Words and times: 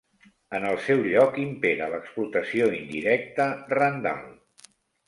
En 0.59 0.63
el 0.69 0.79
seu 0.85 1.03
lloc 1.09 1.37
impera 1.43 1.91
l'explotació 1.93 2.73
indirecta, 2.81 3.51
rendal. 3.79 4.31